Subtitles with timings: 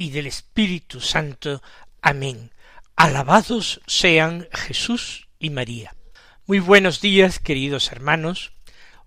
[0.00, 1.62] y del Espíritu Santo.
[2.00, 2.52] Amén.
[2.96, 5.94] Alabados sean Jesús y María.
[6.46, 8.54] Muy buenos días, queridos hermanos,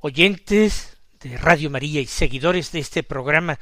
[0.01, 3.59] oyentes de Radio María y seguidores de este programa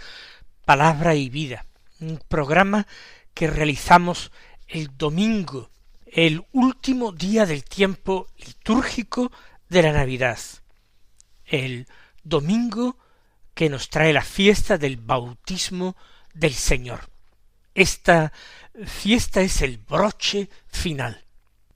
[0.66, 1.66] Palabra y Vida,
[2.02, 2.86] un programa
[3.33, 4.33] que realizamos
[4.67, 5.70] el domingo,
[6.08, 9.31] el último día del tiempo litúrgico
[9.70, 10.38] de la Navidad,
[11.45, 11.88] el
[12.23, 12.98] domingo
[13.53, 15.95] que nos trae la fiesta del bautismo
[16.33, 17.11] del Señor.
[17.73, 18.31] Esta
[18.86, 21.23] fiesta es el broche final.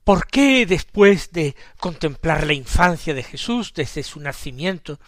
[0.04, 5.00] ¿Por qué después de contemplar la infancia de Jesús desde su nacimiento,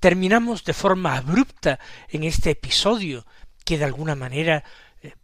[0.00, 1.78] terminamos de forma abrupta
[2.08, 3.24] en este episodio
[3.64, 4.64] que de alguna manera
[5.02, 5.14] eh,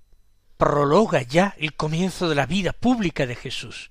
[0.56, 3.90] prologa ya el comienzo de la vida pública de Jesús?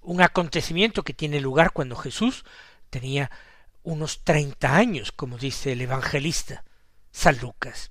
[0.00, 2.44] Un acontecimiento que tiene lugar cuando Jesús
[2.88, 3.30] tenía
[3.82, 6.64] unos treinta años, como dice el evangelista
[7.12, 7.90] San Lucas.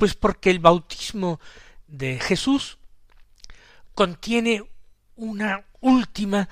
[0.00, 1.40] Pues porque el bautismo
[1.86, 2.78] de Jesús
[3.94, 4.64] contiene
[5.16, 6.48] una última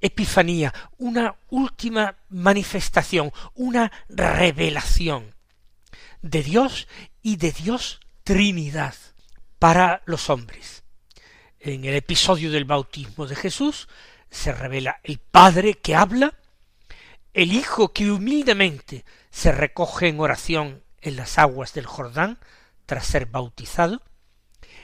[0.00, 5.34] epifanía, una última manifestación, una revelación
[6.22, 6.86] de Dios
[7.22, 8.94] y de Dios Trinidad
[9.58, 10.84] para los hombres.
[11.58, 13.88] En el episodio del bautismo de Jesús
[14.30, 16.34] se revela el Padre que habla,
[17.34, 22.38] el Hijo que humildemente se recoge en oración en las aguas del Jordán
[22.86, 24.02] tras ser bautizado,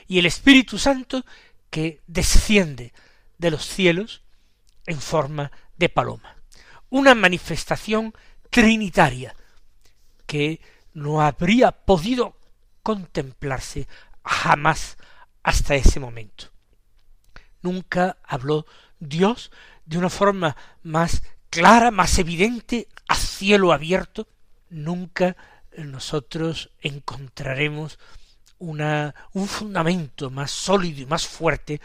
[0.07, 1.25] y el Espíritu Santo
[1.69, 2.93] que desciende
[3.37, 4.23] de los cielos
[4.85, 6.35] en forma de paloma.
[6.89, 8.13] Una manifestación
[8.49, 9.35] trinitaria
[10.25, 10.61] que
[10.93, 12.35] no habría podido
[12.81, 13.87] contemplarse
[14.23, 14.97] jamás
[15.43, 16.45] hasta ese momento.
[17.61, 18.65] Nunca habló
[18.99, 19.51] Dios
[19.85, 24.27] de una forma más clara, más evidente, a cielo abierto,
[24.69, 25.35] nunca
[25.85, 27.99] nosotros encontraremos
[28.59, 31.79] un fundamento más sólido y más fuerte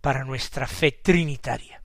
[0.00, 1.82] para nuestra fe trinitaria.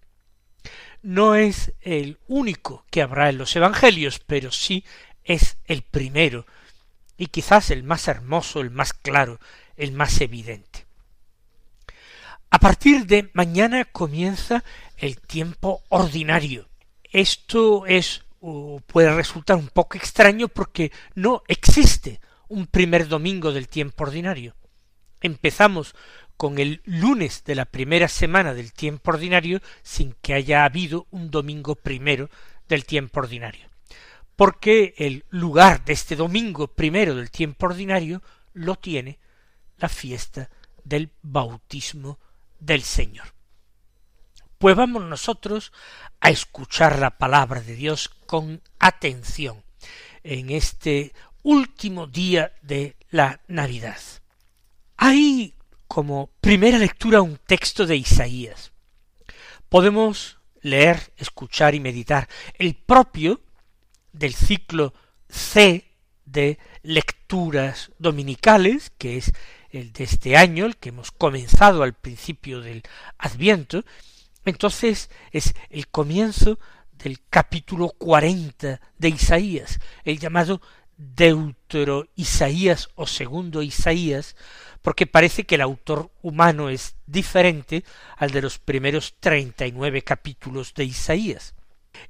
[1.01, 4.83] No es el único que habrá en los Evangelios, pero sí
[5.23, 6.45] es el primero,
[7.17, 9.39] y quizás el más hermoso, el más claro,
[9.77, 10.85] el más evidente.
[12.49, 14.63] A partir de mañana comienza
[14.97, 16.67] el tiempo ordinario,
[17.03, 18.24] esto es
[18.85, 24.55] puede resultar un poco extraño porque no existe un primer domingo del tiempo ordinario.
[25.21, 25.95] Empezamos
[26.37, 31.31] con el lunes de la primera semana del tiempo ordinario sin que haya habido un
[31.31, 32.29] domingo primero
[32.67, 33.69] del tiempo ordinario.
[34.35, 38.21] Porque el lugar de este domingo primero del tiempo ordinario
[38.53, 39.17] lo tiene
[39.77, 40.49] la fiesta
[40.83, 42.19] del bautismo
[42.59, 43.33] del Señor.
[44.57, 45.73] Pues vamos nosotros
[46.21, 49.63] a escuchar la palabra de Dios con atención
[50.23, 53.99] en este último día de la Navidad.
[54.97, 55.53] Hay
[55.87, 58.71] como primera lectura un texto de Isaías.
[59.67, 63.41] Podemos leer, escuchar y meditar el propio
[64.13, 64.93] del ciclo
[65.27, 65.91] C
[66.23, 69.33] de lecturas dominicales, que es
[69.69, 72.83] el de este año, el que hemos comenzado al principio del
[73.17, 73.83] Adviento,
[74.45, 76.59] entonces es el comienzo
[76.93, 80.61] del capítulo cuarenta de Isaías, el llamado
[80.97, 84.35] Deutero Isaías o segundo Isaías,
[84.81, 87.83] porque parece que el autor humano es diferente
[88.17, 91.53] al de los primeros treinta y nueve capítulos de Isaías.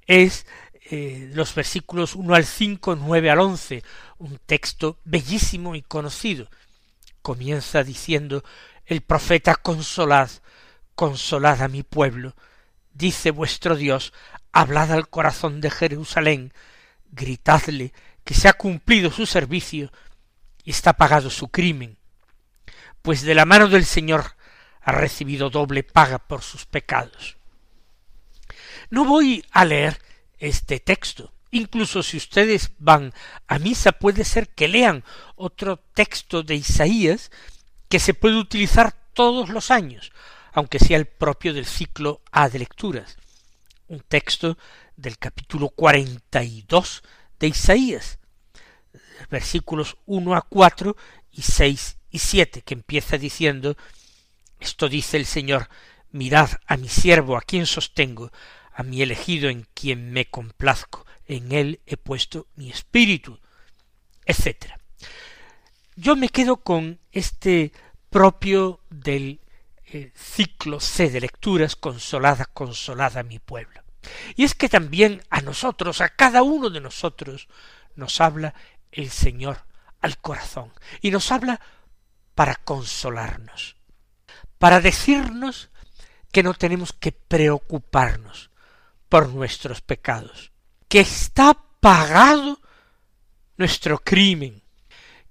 [0.05, 0.45] Es
[0.91, 3.81] eh, los versículos uno al cinco, nueve al once,
[4.19, 6.47] un texto bellísimo y conocido.
[7.23, 8.43] Comienza diciendo
[8.85, 10.29] el profeta consolad
[10.95, 12.35] consolad a mi pueblo,
[12.93, 14.13] dice vuestro Dios,
[14.51, 16.53] hablad al corazón de Jerusalén,
[17.11, 17.93] gritadle
[18.23, 19.91] que se ha cumplido su servicio
[20.63, 21.97] y está pagado su crimen,
[23.01, 24.35] pues de la mano del Señor
[24.81, 27.37] ha recibido doble paga por sus pecados.
[28.89, 29.99] No voy a leer
[30.37, 31.33] este texto.
[31.51, 33.13] Incluso si ustedes van
[33.47, 35.03] a misa puede ser que lean
[35.35, 37.31] otro texto de Isaías
[37.87, 40.11] que se puede utilizar todos los años
[40.55, 43.17] aunque sea el propio del ciclo A de lecturas,
[43.89, 44.57] un texto
[44.95, 47.03] del capítulo cuarenta y dos
[47.37, 48.19] de Isaías,
[49.29, 50.95] versículos uno a cuatro
[51.29, 53.75] y seis y siete, que empieza diciendo
[54.57, 55.67] esto dice el Señor
[56.11, 58.31] mirad a mi siervo, a quien sostengo,
[58.73, 63.41] a mi elegido en quien me complazco, en él he puesto mi espíritu,
[64.25, 64.71] etc.
[65.97, 67.73] Yo me quedo con este
[68.09, 69.41] propio del
[69.87, 73.81] eh, ciclo C de lecturas consolada, consolada mi pueblo.
[74.35, 77.47] Y es que también a nosotros, a cada uno de nosotros,
[77.95, 78.53] nos habla
[78.91, 79.65] el Señor
[80.01, 80.71] al corazón
[81.01, 81.59] y nos habla
[82.35, 83.75] para consolarnos,
[84.59, 85.69] para decirnos
[86.31, 88.51] que no tenemos que preocuparnos
[89.09, 90.51] por nuestros pecados,
[90.87, 92.59] que está pagado
[93.57, 94.61] nuestro crimen,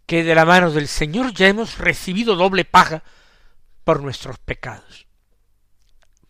[0.06, 3.03] que de la mano del Señor ya hemos recibido doble paga
[3.84, 5.06] por nuestros pecados.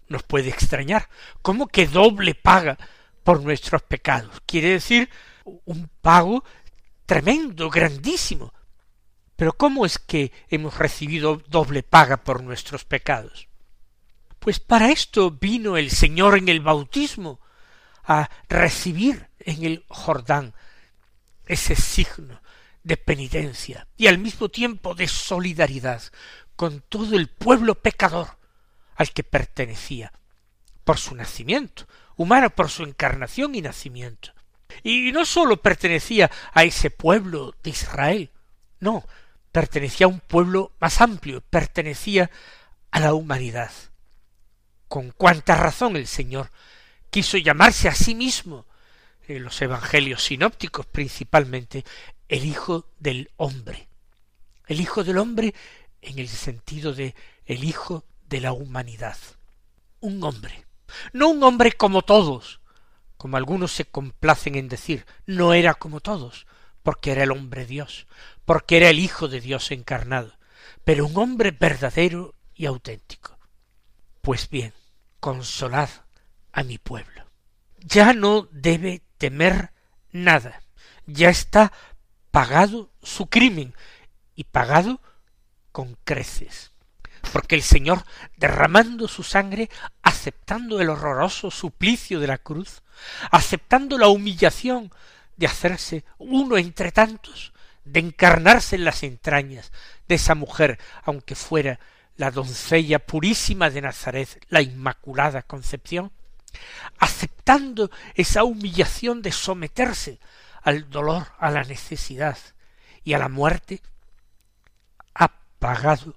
[0.09, 1.09] Nos puede extrañar,
[1.41, 2.79] ¿cómo que doble paga
[3.23, 4.43] por nuestros pecados?
[4.45, 5.09] Quiere decir
[5.45, 6.45] un pago
[7.07, 8.53] tremendo, grandísimo.
[9.37, 13.49] Pero ¿cómo es que hemos recibido doble paga por nuestros pecados?
[14.39, 17.41] Pues para esto vino el Señor en el bautismo,
[18.05, 20.55] a recibir en el Jordán
[21.47, 22.41] ese signo
[22.83, 26.03] de penitencia y al mismo tiempo de solidaridad
[26.57, 28.37] con todo el pueblo pecador
[28.97, 30.13] al que pertenecía
[30.85, 31.87] por su nacimiento,
[32.17, 34.33] humano por su encarnación y nacimiento.
[34.83, 38.31] Y no sólo pertenecía a ese pueblo de Israel,
[38.81, 39.05] no,
[39.53, 42.31] pertenecía a un pueblo más amplio, pertenecía
[42.91, 43.71] a la humanidad.
[44.89, 46.51] Con cuánta razón el Señor
[47.11, 48.67] quiso llamarse a sí mismo,
[49.27, 51.85] en los evangelios sinópticos principalmente,
[52.29, 53.89] el Hijo del Hombre.
[54.67, 55.55] El Hijo del Hombre
[56.05, 57.15] en el sentido de
[57.47, 59.17] el Hijo de la humanidad.
[60.01, 60.67] Un hombre.
[61.13, 62.61] No un hombre como todos,
[63.17, 66.47] como algunos se complacen en decir, no era como todos,
[66.83, 68.07] porque era el hombre Dios,
[68.45, 70.33] porque era el Hijo de Dios encarnado,
[70.85, 73.39] pero un hombre verdadero y auténtico.
[74.21, 74.73] Pues bien,
[75.21, 75.89] consolad
[76.53, 77.25] a mi pueblo.
[77.79, 79.73] Ya no debe temer
[80.13, 80.63] nada,
[81.07, 81.73] ya está
[82.31, 83.75] pagado su crimen
[84.35, 85.01] y pagado
[85.75, 86.71] con creces.
[87.33, 88.05] Porque el Señor,
[88.37, 89.69] derramando su sangre,
[90.03, 92.83] aceptando el horroroso suplicio de la cruz,
[93.33, 94.93] aceptando la humillación
[95.37, 97.53] de hacerse uno entre tantos,
[97.85, 99.73] de encarnarse en las entrañas
[100.07, 101.81] de esa mujer, aunque fuera
[102.17, 106.13] la doncella purísima de Nazaret, la Inmaculada Concepción,
[107.01, 110.21] aceptando esa humillación de someterse
[110.63, 112.39] al dolor, a la necesidad
[113.03, 113.83] y a la muerte,
[115.65, 116.15] pagado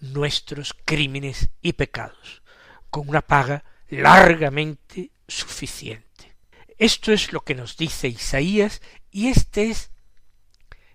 [0.00, 2.42] nuestros crímenes y pecados,
[2.90, 6.36] con una paga largamente suficiente.
[6.76, 9.90] Esto es lo que nos dice Isaías y este es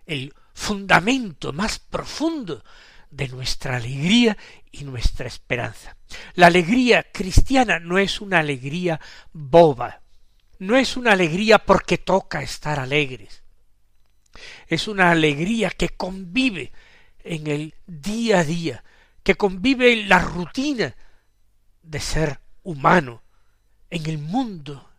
[0.06, 2.64] el fundamento más profundo
[3.10, 4.38] de nuestra alegría
[4.72, 5.98] y nuestra esperanza.
[6.36, 9.02] La alegría cristiana no es una alegría
[9.34, 10.04] boba,
[10.60, 13.42] no es una alegría porque toca estar alegres,
[14.68, 16.72] es una alegría que convive
[17.24, 18.84] en el día a día
[19.24, 20.96] que convive en la rutina
[21.84, 23.22] de ser humano
[23.92, 24.90] en el mundo,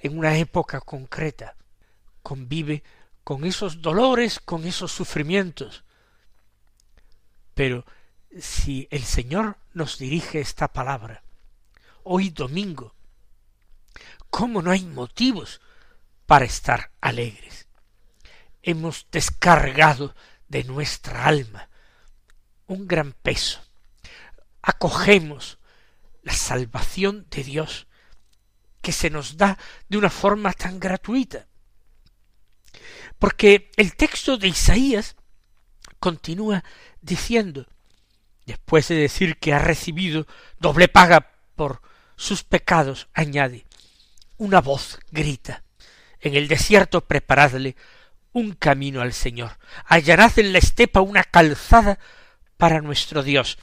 [0.00, 1.54] en una época concreta,
[2.22, 2.82] convive
[3.22, 5.84] con esos dolores, con esos sufrimientos.
[7.54, 7.84] Pero
[8.40, 11.22] si el Señor nos dirige esta palabra,
[12.04, 12.94] hoy domingo,
[14.30, 15.60] ¿cómo no hay motivos
[16.26, 17.68] para estar alegres?
[18.62, 20.14] Hemos descargado
[20.48, 21.68] de nuestra alma
[22.66, 23.60] un gran peso,
[24.62, 25.58] acogemos
[26.22, 27.86] la salvación de Dios
[28.82, 31.46] que se nos da de una forma tan gratuita.
[33.18, 35.16] Porque el texto de Isaías
[35.98, 36.62] continúa
[37.00, 37.66] diciendo,
[38.46, 40.26] después de decir que ha recibido
[40.58, 41.82] doble paga por
[42.16, 43.66] sus pecados, añade,
[44.36, 45.64] una voz grita,
[46.20, 47.76] en el desierto preparadle
[48.38, 51.98] un camino al Señor, allanad en la estepa una calzada
[52.56, 53.58] para nuestro Dios,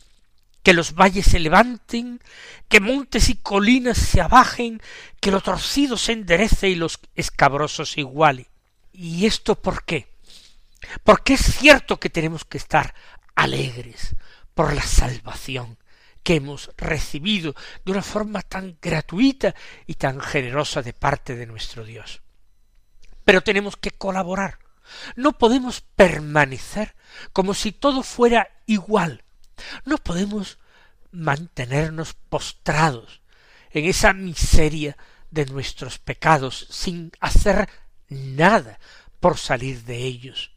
[0.63, 2.19] que los valles se levanten,
[2.67, 4.81] que montes y colinas se abajen,
[5.19, 8.49] que lo torcido se enderece y los escabrosos iguale.
[8.91, 10.07] ¿Y esto por qué?
[11.03, 12.95] Porque es cierto que tenemos que estar
[13.35, 14.15] alegres
[14.53, 15.77] por la salvación
[16.23, 17.53] que hemos recibido
[17.85, 19.53] de una forma tan gratuita
[19.85, 22.21] y tan generosa de parte de nuestro Dios.
[23.23, 24.64] Pero tenemos que colaborar.
[25.15, 26.95] No podemos permanecer
[27.33, 29.23] como si todo fuera igual,
[29.85, 30.59] no podemos
[31.11, 33.21] mantenernos postrados
[33.71, 34.97] en esa miseria
[35.31, 37.69] de nuestros pecados sin hacer
[38.09, 38.79] nada
[39.19, 40.51] por salir de ellos.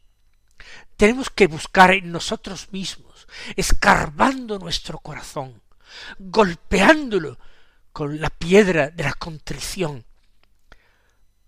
[0.97, 5.61] Tenemos que buscar en nosotros mismos, escarbando nuestro corazón,
[6.17, 7.39] golpeándolo
[7.91, 10.05] con la piedra de la contrición,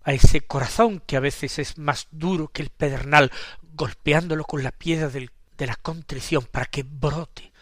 [0.04, 3.30] a ese corazón que a veces es más duro que el pedernal,
[3.74, 7.52] golpeándolo con la piedra de la contrición para que brote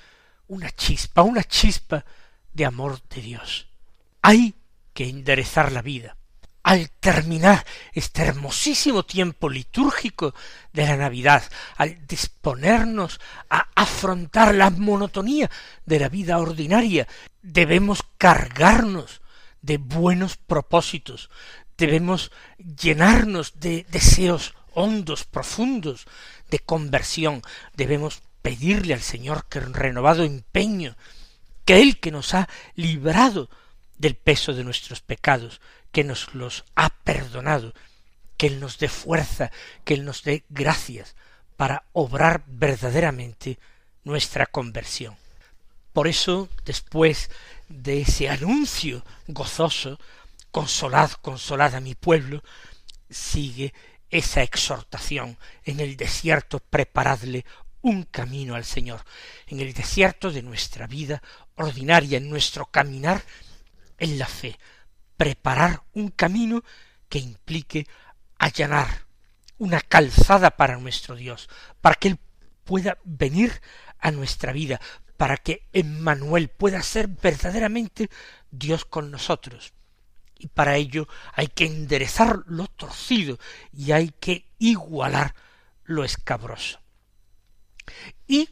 [0.50, 2.04] una chispa, una chispa
[2.52, 3.68] de amor de Dios.
[4.22, 4.54] Hay
[4.92, 6.16] que enderezar la vida.
[6.62, 10.34] Al terminar este hermosísimo tiempo litúrgico
[10.72, 11.42] de la Navidad,
[11.76, 13.18] al disponernos
[13.48, 15.50] a afrontar la monotonía
[15.86, 17.08] de la vida ordinaria,
[17.40, 19.22] debemos cargarnos
[19.62, 21.30] de buenos propósitos,
[21.80, 26.06] debemos llenarnos de deseos hondos, profundos,
[26.50, 27.42] de conversión,
[27.74, 30.96] debemos pedirle al Señor que en renovado empeño,
[31.64, 33.48] que Él que nos ha librado
[33.98, 35.60] del peso de nuestros pecados,
[35.90, 37.74] que nos los ha perdonado,
[38.36, 39.50] que Él nos dé fuerza,
[39.84, 41.16] que Él nos dé gracias
[41.56, 43.58] para obrar verdaderamente
[44.04, 45.16] nuestra conversión.
[45.92, 47.30] Por eso, después
[47.68, 49.98] de ese anuncio gozoso
[50.50, 52.42] consolad, consolad a mi pueblo,
[53.08, 53.72] sigue
[54.10, 55.38] esa exhortación.
[55.64, 57.44] En el desierto preparadle
[57.82, 59.04] un camino al Señor,
[59.46, 61.22] en el desierto de nuestra vida
[61.56, 63.22] ordinaria, en nuestro caminar
[63.98, 64.58] en la fe,
[65.16, 66.62] preparar un camino
[67.08, 67.86] que implique
[68.38, 69.06] allanar
[69.58, 71.48] una calzada para nuestro Dios,
[71.80, 72.18] para que Él
[72.64, 73.60] pueda venir
[73.98, 74.80] a nuestra vida,
[75.16, 78.08] para que Emmanuel pueda ser verdaderamente
[78.50, 79.74] Dios con nosotros,
[80.40, 83.38] y para ello hay que enderezar lo torcido
[83.72, 85.34] y hay que igualar
[85.84, 86.80] lo escabroso.
[88.26, 88.48] Y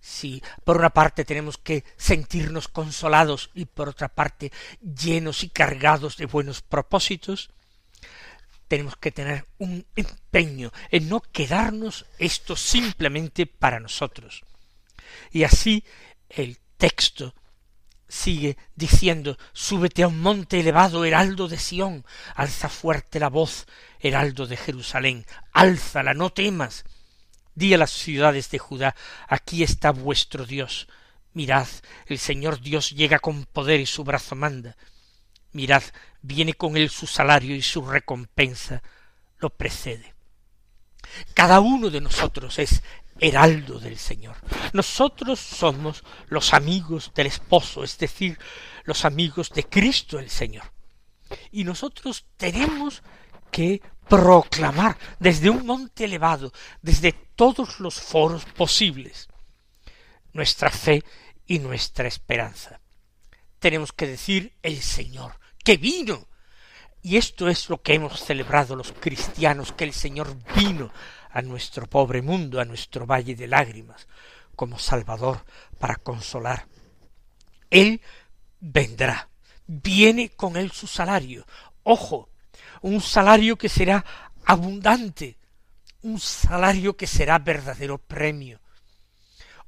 [0.00, 6.16] si por una parte tenemos que sentirnos consolados y por otra parte llenos y cargados
[6.16, 7.50] de buenos propósitos,
[8.68, 14.44] tenemos que tener un empeño en no quedarnos esto simplemente para nosotros.
[15.32, 15.84] Y así
[16.28, 17.34] el texto
[18.08, 23.66] sigue diciendo Súbete a un monte elevado, heraldo de Sión, alza fuerte la voz,
[24.00, 26.84] heraldo de Jerusalén, álzala, no temas.
[27.54, 28.94] Di a las ciudades de Judá,
[29.28, 30.88] aquí está vuestro Dios.
[31.32, 31.66] Mirad,
[32.06, 34.76] el Señor Dios llega con poder y su brazo manda.
[35.52, 35.82] Mirad,
[36.20, 38.82] viene con él su salario y su recompensa
[39.38, 40.14] lo precede.
[41.34, 42.82] Cada uno de nosotros es
[43.20, 44.36] heraldo del Señor.
[44.72, 48.38] Nosotros somos los amigos del esposo, es decir,
[48.84, 50.72] los amigos de Cristo el Señor.
[51.50, 53.02] Y nosotros tenemos
[53.50, 59.28] que proclamar desde un monte elevado, desde todos los foros posibles,
[60.32, 61.02] nuestra fe
[61.46, 62.80] y nuestra esperanza.
[63.58, 66.28] Tenemos que decir el Señor, que vino.
[67.02, 70.92] Y esto es lo que hemos celebrado los cristianos, que el Señor vino
[71.36, 74.08] a nuestro pobre mundo, a nuestro valle de lágrimas,
[74.56, 75.44] como Salvador
[75.78, 76.66] para consolar.
[77.68, 78.00] Él
[78.58, 79.28] vendrá,
[79.66, 81.46] viene con él su salario.
[81.82, 82.30] Ojo,
[82.80, 84.02] un salario que será
[84.46, 85.36] abundante,
[86.00, 88.58] un salario que será verdadero premio,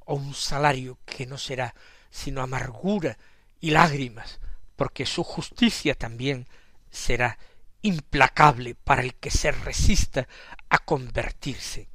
[0.05, 1.75] o un salario que no será
[2.09, 3.15] sino amargura
[3.59, 4.39] y lágrimas,
[4.75, 6.47] porque su justicia también
[6.89, 7.37] será
[7.81, 10.27] implacable para el que se resista
[10.69, 11.89] a convertirse.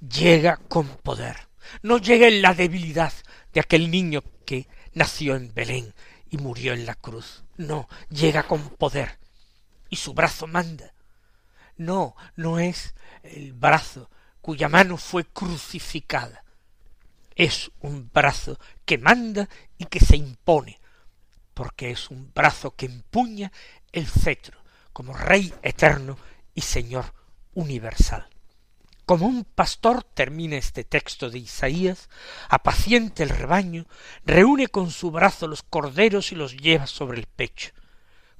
[0.00, 1.48] Llega con poder,
[1.82, 3.12] no llega en la debilidad
[3.52, 5.94] de aquel niño que nació en Belén
[6.30, 7.44] y murió en la cruz.
[7.56, 9.18] No, llega con poder
[9.90, 10.94] y su brazo manda.
[11.76, 16.44] No, no es el brazo cuya mano fue crucificada.
[17.34, 20.79] Es un brazo que manda y que se impone,
[21.60, 23.52] porque es un brazo que empuña
[23.92, 24.58] el cetro
[24.94, 26.16] como Rey eterno
[26.54, 27.12] y Señor
[27.52, 28.30] universal.
[29.04, 32.08] Como un pastor, termina este texto de Isaías,
[32.48, 33.84] apaciente el rebaño,
[34.24, 37.72] reúne con su brazo los corderos y los lleva sobre el pecho.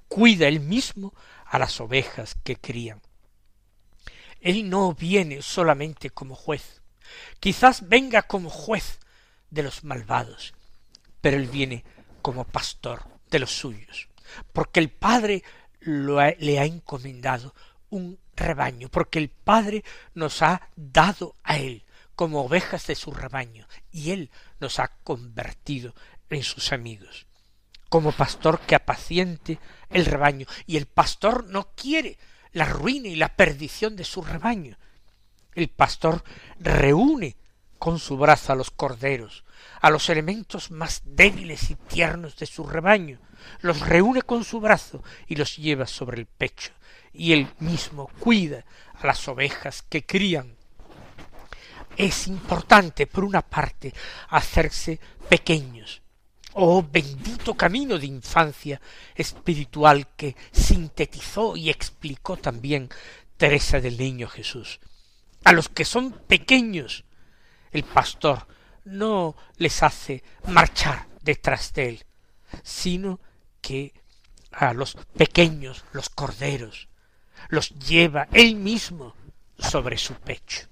[0.09, 1.13] Cuida él mismo
[1.45, 3.03] a las ovejas que crían.
[4.41, 6.81] Él no viene solamente como juez,
[7.39, 8.99] quizás venga como juez
[9.51, 10.55] de los malvados,
[11.21, 11.85] pero él viene
[12.23, 14.09] como pastor de los suyos,
[14.53, 15.43] porque el Padre
[15.81, 17.55] le ha encomendado
[17.89, 19.85] un rebaño, porque el Padre
[20.15, 21.85] nos ha dado a Él
[22.15, 25.95] como ovejas de su rebaño, y Él nos ha convertido
[26.29, 27.27] en sus amigos,
[27.89, 29.59] como pastor que apaciente
[29.89, 32.19] el rebaño, y el pastor no quiere
[32.53, 34.77] la ruina y la perdición de su rebaño.
[35.55, 36.23] El pastor
[36.59, 37.37] reúne
[37.79, 39.45] con su brazo a los corderos,
[39.81, 43.19] a los elementos más débiles y tiernos de su rebaño,
[43.61, 46.73] los reúne con su brazo y los lleva sobre el pecho,
[47.13, 48.65] y él mismo cuida
[48.95, 50.57] a las ovejas que crían.
[51.97, 53.93] Es importante, por una parte,
[54.29, 56.03] hacerse pequeños.
[56.55, 58.81] Oh bendito camino de infancia
[59.15, 62.89] espiritual que sintetizó y explicó también
[63.37, 64.81] Teresa del Niño Jesús.
[65.45, 67.05] A los que son pequeños,
[67.71, 68.47] el pastor
[68.85, 72.05] no les hace marchar detrás de él,
[72.63, 73.21] sino
[73.61, 73.93] que
[74.53, 76.89] a los pequeños, los corderos,
[77.49, 79.15] los lleva él mismo
[79.59, 80.67] sobre su pecho.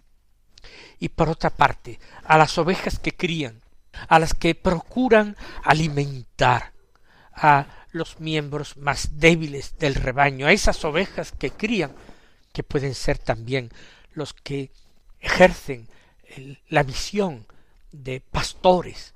[0.99, 3.62] Y por otra parte, a las ovejas que crían,
[4.09, 6.73] a las que procuran alimentar,
[7.33, 11.93] a los miembros más débiles del rebaño, a esas ovejas que crían,
[12.53, 13.71] que pueden ser también
[14.12, 14.73] los que
[15.21, 15.88] ejercen
[16.69, 17.47] la misión
[17.92, 19.14] de pastores,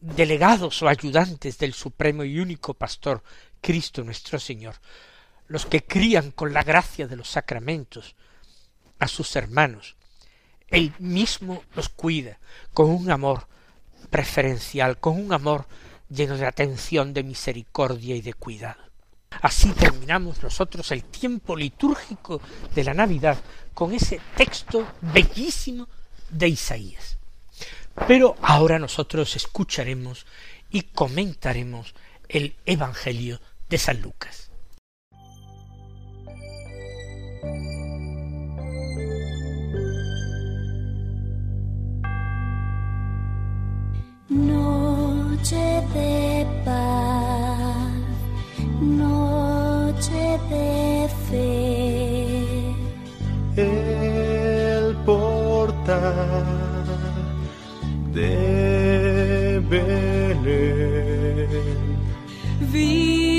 [0.00, 3.22] delegados o ayudantes del supremo y único pastor,
[3.60, 4.76] Cristo nuestro Señor,
[5.46, 8.16] los que crían con la gracia de los sacramentos
[8.98, 9.96] a sus hermanos,
[10.68, 12.38] Él mismo los cuida
[12.72, 13.46] con un amor
[14.10, 15.66] preferencial, con un amor
[16.08, 18.82] lleno de atención, de misericordia y de cuidado.
[19.40, 22.40] Así terminamos nosotros el tiempo litúrgico
[22.74, 23.38] de la Navidad
[23.72, 25.88] con ese texto bellísimo
[26.28, 27.18] de Isaías.
[28.06, 30.26] Pero ahora nosotros escucharemos
[30.70, 31.94] y comentaremos
[32.28, 34.50] el Evangelio de San Lucas.
[44.28, 45.56] Noche
[45.94, 47.92] de paz,
[48.80, 52.74] noche de fe.
[53.56, 56.71] El portal
[58.12, 60.42] de Belén.
[62.60, 63.31] Vibra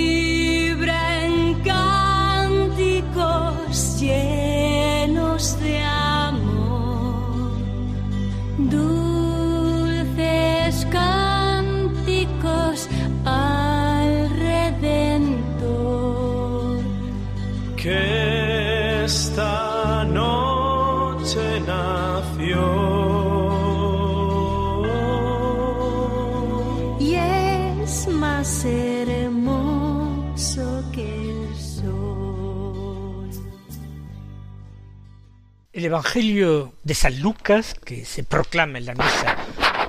[35.84, 39.36] El Evangelio de San Lucas, que se proclama en la misa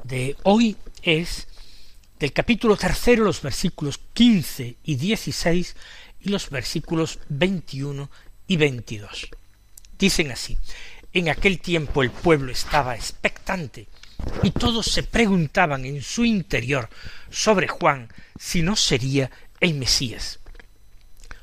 [0.03, 1.47] de hoy, es
[2.19, 5.77] del capítulo tercero, los versículos quince y dieciséis
[6.19, 8.11] y los versículos veintiuno
[8.49, 9.29] y veintidós.
[9.97, 10.59] Dicen así,
[11.13, 13.87] en aquel tiempo el pueblo estaba expectante
[14.43, 16.91] y todos se preguntaban en su interior
[17.31, 19.31] sobre Juan si no sería
[19.61, 20.41] el Mesías.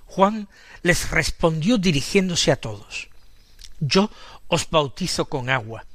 [0.07, 0.49] Juan
[0.83, 3.07] les respondió dirigiéndose a todos,
[3.79, 4.11] Yo
[4.51, 5.85] os bautizo con agua,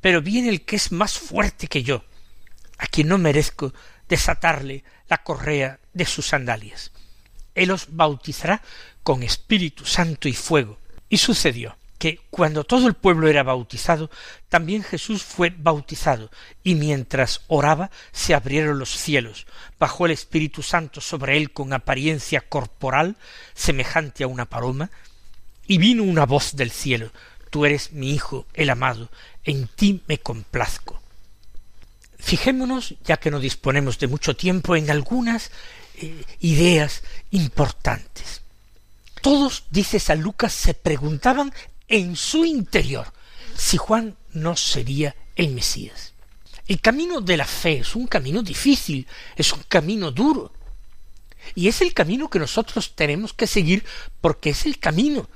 [0.00, 2.02] pero viene el que es más fuerte que yo,
[2.76, 3.72] a quien no merezco
[4.08, 6.90] desatarle la correa de sus sandalias.
[7.54, 8.62] Él os bautizará
[9.04, 10.78] con Espíritu Santo y fuego.
[11.08, 14.10] Y sucedió que cuando todo el pueblo era bautizado,
[14.48, 16.30] también Jesús fue bautizado,
[16.64, 19.46] y mientras oraba se abrieron los cielos,
[19.78, 23.16] bajó el Espíritu Santo sobre él con apariencia corporal,
[23.54, 24.90] semejante a una paloma,
[25.66, 27.12] y vino una voz del cielo,
[27.50, 29.10] Tú eres mi Hijo, el amado,
[29.44, 31.00] en ti me complazco.
[32.18, 35.50] Fijémonos, ya que no disponemos de mucho tiempo, en algunas
[35.96, 38.42] eh, ideas importantes.
[39.20, 41.52] Todos, dice San Lucas, se preguntaban
[41.88, 43.12] en su interior
[43.56, 46.14] si Juan no sería el Mesías.
[46.66, 50.52] El camino de la fe es un camino difícil, es un camino duro.
[51.54, 53.84] Y es el camino que nosotros tenemos que seguir
[54.20, 55.28] porque es el camino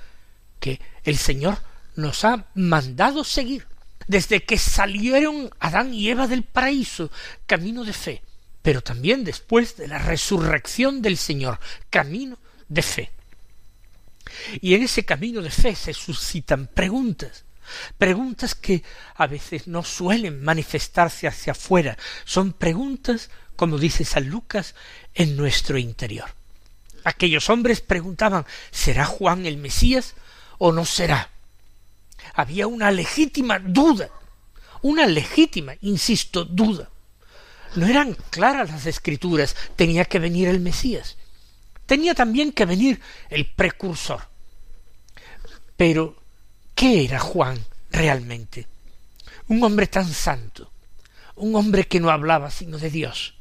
[0.61, 1.59] que el Señor
[1.97, 3.67] nos ha mandado seguir
[4.07, 7.11] desde que salieron Adán y Eva del paraíso,
[7.47, 8.23] camino de fe,
[8.63, 11.59] pero también después de la resurrección del Señor,
[11.91, 13.11] camino de fe.
[14.61, 17.45] Y en ese camino de fe se suscitan preguntas,
[17.99, 18.83] preguntas que
[19.15, 24.75] a veces no suelen manifestarse hacia afuera, son preguntas, como dice San Lucas,
[25.15, 26.35] en nuestro interior.
[27.05, 30.15] Aquellos hombres preguntaban ¿será Juan el Mesías
[30.59, 31.34] o no será?
[32.35, 34.09] Había una legítima duda,
[34.83, 36.91] una legítima, insisto, duda.
[37.77, 41.17] No eran claras las escrituras, tenía que venir el Mesías,
[41.87, 44.29] tenía también que venir el precursor.
[45.77, 46.17] Pero,
[46.75, 47.59] ¿qué era Juan
[47.91, 48.67] realmente?
[49.49, 50.71] Un hombre tan santo,
[51.37, 53.35] un hombre que no hablaba sino de Dios,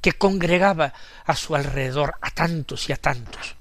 [0.00, 3.56] que congregaba a su alrededor a tantos y a tantos.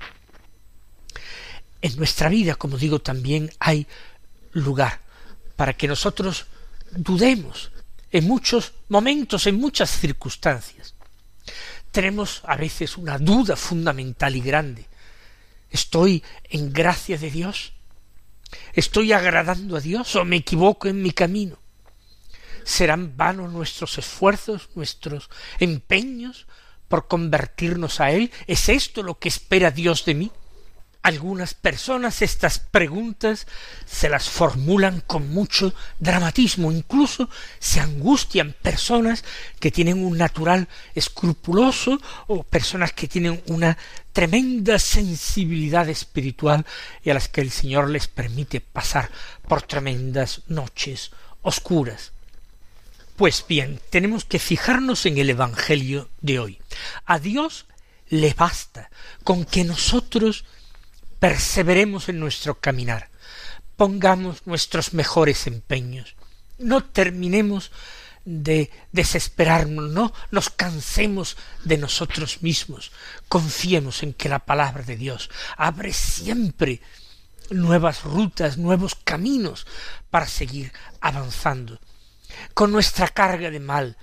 [1.81, 3.85] En nuestra vida, como digo, también hay
[4.55, 4.99] lugar
[5.55, 6.47] para que nosotros
[6.91, 7.71] dudemos
[8.11, 10.95] en muchos momentos, en muchas circunstancias.
[11.91, 14.85] Tenemos a veces una duda fundamental y grande.
[15.69, 17.73] ¿Estoy en gracia de Dios?
[18.73, 21.57] ¿Estoy agradando a Dios o me equivoco en mi camino?
[22.63, 26.47] ¿Serán vanos nuestros esfuerzos, nuestros empeños
[26.87, 28.31] por convertirnos a Él?
[28.47, 30.31] ¿Es esto lo que espera Dios de mí?
[31.05, 33.45] Algunas personas estas preguntas
[33.85, 39.23] se las formulan con mucho dramatismo, incluso se angustian personas
[39.59, 43.77] que tienen un natural escrupuloso o personas que tienen una
[44.13, 46.65] tremenda sensibilidad espiritual
[47.03, 49.11] y a las que el Señor les permite pasar
[49.47, 51.11] por tremendas noches
[51.43, 52.13] oscuras.
[53.15, 56.59] Pues bien, tenemos que fijarnos en el Evangelio de hoy.
[57.05, 57.67] A Dios
[58.09, 58.89] le basta
[59.23, 60.45] con que nosotros
[61.25, 63.09] perseveremos en nuestro caminar,
[63.77, 66.15] pongamos nuestros mejores empeños,
[66.59, 67.71] no terminemos
[68.25, 72.91] de desesperarnos, no nos cansemos de nosotros mismos,
[73.27, 76.79] confiemos en que la palabra de Dios abre siempre
[77.49, 79.65] nuevas rutas, nuevos caminos
[80.11, 81.79] para seguir avanzando.
[82.53, 83.97] Con nuestra carga de mal,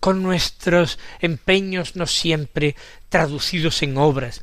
[0.00, 2.76] con nuestros empeños no siempre
[3.08, 4.42] traducidos en obras,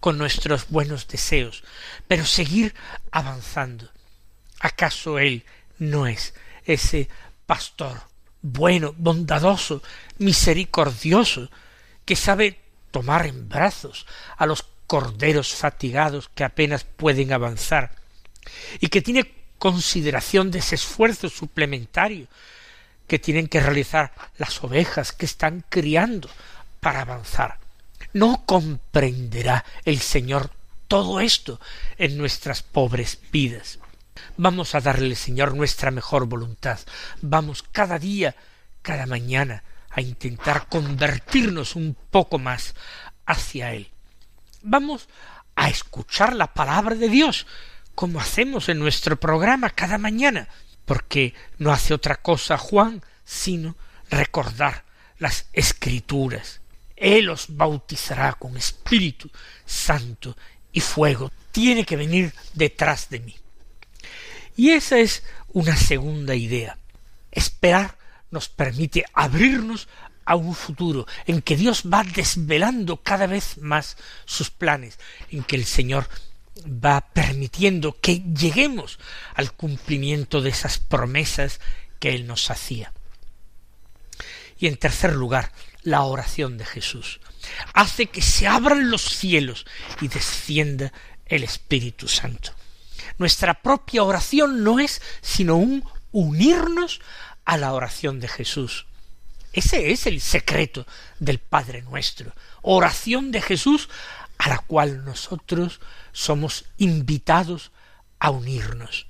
[0.00, 1.64] con nuestros buenos deseos,
[2.06, 2.74] pero seguir
[3.10, 3.90] avanzando.
[4.60, 5.44] ¿Acaso Él
[5.78, 6.34] no es
[6.64, 7.08] ese
[7.46, 8.00] pastor
[8.42, 9.82] bueno, bondadoso,
[10.18, 11.50] misericordioso,
[12.04, 14.06] que sabe tomar en brazos
[14.36, 17.92] a los corderos fatigados que apenas pueden avanzar,
[18.80, 22.28] y que tiene consideración de ese esfuerzo suplementario
[23.06, 26.30] que tienen que realizar las ovejas que están criando
[26.80, 27.58] para avanzar.
[28.18, 30.50] ¿No comprenderá el Señor
[30.88, 31.60] todo esto
[31.98, 33.78] en nuestras pobres vidas?
[34.36, 36.80] Vamos a darle Señor nuestra mejor voluntad.
[37.22, 38.34] Vamos cada día,
[38.82, 42.74] cada mañana, a intentar convertirnos un poco más
[43.24, 43.88] hacia Él.
[44.62, 45.08] Vamos
[45.54, 47.46] a escuchar la palabra de Dios,
[47.94, 50.48] como hacemos en nuestro programa cada mañana,
[50.86, 53.76] porque no hace otra cosa Juan sino
[54.10, 54.82] recordar
[55.18, 56.62] las escrituras.
[57.00, 59.30] Él os bautizará con Espíritu
[59.64, 60.36] Santo
[60.72, 61.30] y fuego.
[61.52, 63.36] Tiene que venir detrás de mí.
[64.56, 66.76] Y esa es una segunda idea.
[67.30, 67.96] Esperar
[68.30, 69.88] nos permite abrirnos
[70.24, 74.98] a un futuro en que Dios va desvelando cada vez más sus planes,
[75.30, 76.08] en que el Señor
[76.66, 78.98] va permitiendo que lleguemos
[79.34, 81.60] al cumplimiento de esas promesas
[81.98, 82.92] que Él nos hacía.
[84.58, 87.20] Y en tercer lugar, la oración de Jesús.
[87.74, 89.66] Hace que se abran los cielos
[90.00, 90.92] y descienda
[91.26, 92.52] el Espíritu Santo.
[93.18, 97.00] Nuestra propia oración no es sino un unirnos
[97.44, 98.86] a la oración de Jesús.
[99.52, 100.86] Ese es el secreto
[101.18, 102.32] del Padre nuestro.
[102.62, 103.88] Oración de Jesús
[104.38, 105.80] a la cual nosotros
[106.12, 107.72] somos invitados
[108.20, 109.06] a unirnos,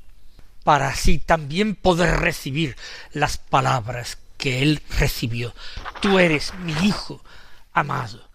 [0.65, 2.77] para así también poder recibir
[3.13, 5.55] las palabras que él recibió.
[6.01, 7.23] Tú eres mi Hijo
[7.73, 8.27] amado,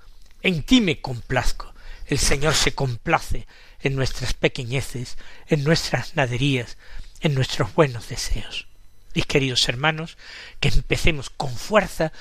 [0.41, 1.73] en ti me complazco.
[2.05, 3.47] El Señor se complace
[3.79, 6.77] en nuestras pequeñeces, en nuestras naderías,
[7.21, 8.67] en nuestros buenos deseos.
[9.13, 10.17] Y queridos hermanos,
[10.59, 12.11] que empecemos con fuerza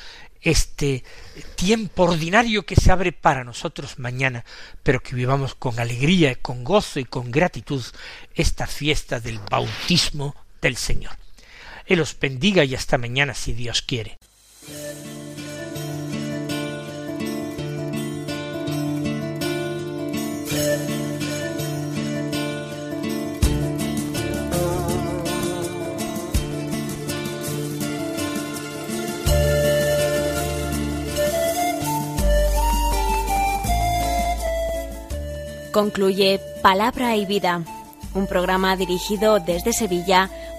[0.43, 1.05] este
[1.55, 4.45] tiempo ordinario que se abre para nosotros mañana,
[4.83, 7.85] pero que vivamos con alegría, con gozo y con gratitud
[8.35, 11.22] esta fiesta del bautismo del Señor.
[11.87, 14.19] Él os bendiga y hasta mañana si Dios quiere.
[35.73, 37.65] Concluye Palabra y Vida,
[38.15, 40.29] un programa dirigido desde Sevilla